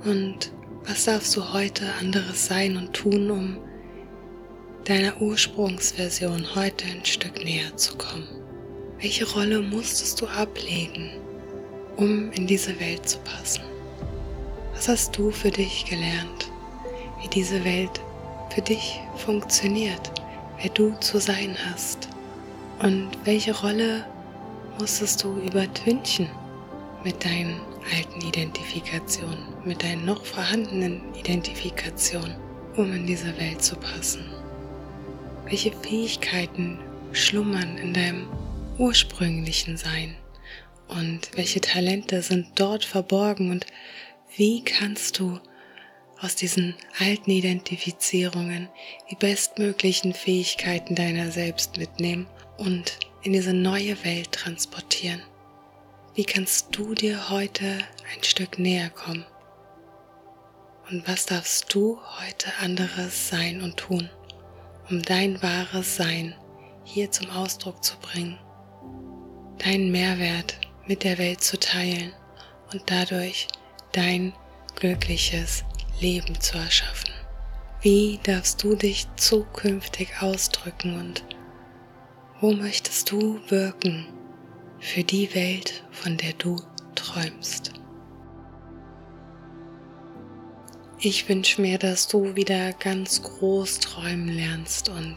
[0.04, 0.52] Und
[0.86, 3.56] was darfst du heute anderes sein und tun, um
[4.84, 8.26] deiner Ursprungsversion heute ein Stück näher zu kommen?
[9.00, 11.10] Welche Rolle musstest du ablegen,
[11.96, 13.62] um in diese Welt zu passen?
[14.74, 16.50] Was hast du für dich gelernt,
[17.20, 18.00] wie diese Welt
[18.52, 20.10] für dich funktioniert,
[20.60, 22.08] wer du zu sein hast?
[22.82, 24.04] Und welche Rolle
[24.78, 26.28] musstest du übertünchen
[27.04, 27.60] mit deinen
[27.96, 32.36] alten Identifikationen, mit deinen noch vorhandenen Identifikationen,
[32.76, 34.24] um in diese Welt zu passen?
[35.44, 36.78] Welche Fähigkeiten
[37.12, 38.28] schlummern in deinem
[38.78, 40.16] ursprünglichen Sein?
[40.92, 43.66] und welche Talente sind dort verborgen und
[44.36, 45.38] wie kannst du
[46.20, 48.68] aus diesen alten Identifizierungen
[49.10, 52.26] die bestmöglichen Fähigkeiten deiner selbst mitnehmen
[52.58, 55.20] und in diese neue Welt transportieren.
[56.14, 57.78] Wie kannst du dir heute
[58.14, 59.24] ein Stück näher kommen?
[60.92, 64.10] Und was darfst du heute anderes sein und tun,
[64.90, 66.34] um dein wahres Sein
[66.84, 68.38] hier zum Ausdruck zu bringen?
[69.56, 72.12] Deinen Mehrwert mit der Welt zu teilen
[72.74, 73.48] und dadurch
[73.92, 74.34] dein
[74.74, 75.64] glückliches
[75.98, 77.10] Leben zu erschaffen.
[77.80, 81.24] Wie darfst du dich zukünftig ausdrücken und
[82.42, 84.08] wo möchtest du wirken
[84.78, 86.60] für die Welt, von der du
[86.94, 87.81] träumst?
[91.04, 95.16] Ich wünsche mir, dass du wieder ganz groß träumen lernst und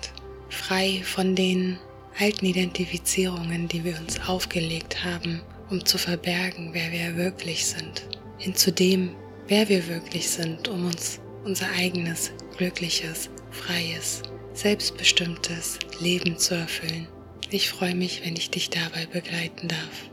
[0.50, 1.78] frei von den
[2.18, 8.08] alten Identifizierungen, die wir uns aufgelegt haben, um zu verbergen, wer wir wirklich sind.
[8.40, 9.12] hin zu dem,
[9.48, 14.24] wer wir wirklich sind, um uns unser eigenes, glückliches, freies,
[14.54, 17.08] selbstbestimmtes Leben zu erfüllen.
[17.52, 20.10] Ich freue mich, wenn ich dich dabei begleiten darf.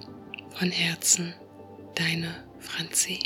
[0.54, 1.32] Von Herzen,
[1.94, 3.18] deine Franzi.